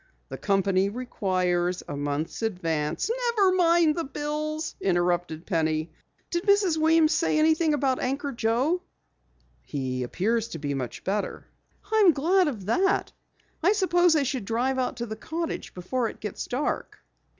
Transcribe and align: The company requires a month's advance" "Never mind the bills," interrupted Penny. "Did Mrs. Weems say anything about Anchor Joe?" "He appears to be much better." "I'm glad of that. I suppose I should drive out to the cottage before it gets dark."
The 0.29 0.37
company 0.39 0.89
requires 0.89 1.83
a 1.87 1.95
month's 1.95 2.41
advance" 2.41 3.07
"Never 3.35 3.51
mind 3.51 3.95
the 3.95 4.03
bills," 4.03 4.73
interrupted 4.81 5.45
Penny. 5.45 5.91
"Did 6.31 6.41
Mrs. 6.41 6.75
Weems 6.77 7.13
say 7.13 7.37
anything 7.37 7.75
about 7.75 7.99
Anchor 8.01 8.31
Joe?" 8.31 8.81
"He 9.63 10.01
appears 10.01 10.47
to 10.47 10.57
be 10.57 10.73
much 10.73 11.03
better." 11.03 11.45
"I'm 11.91 12.13
glad 12.13 12.47
of 12.47 12.65
that. 12.65 13.11
I 13.61 13.73
suppose 13.73 14.15
I 14.15 14.23
should 14.23 14.45
drive 14.45 14.79
out 14.79 14.97
to 14.97 15.05
the 15.05 15.15
cottage 15.15 15.75
before 15.75 16.09
it 16.09 16.19
gets 16.19 16.45
dark." 16.47 16.97